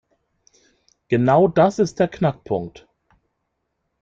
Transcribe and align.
Genau 1.09 1.47
das 1.47 1.77
ist 1.77 1.99
der 1.99 2.07
Knackpunkt. 2.07 2.87